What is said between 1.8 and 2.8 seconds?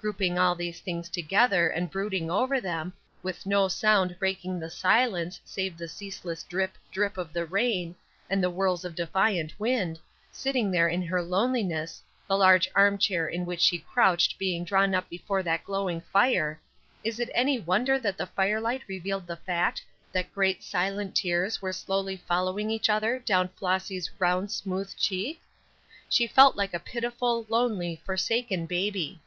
brooding over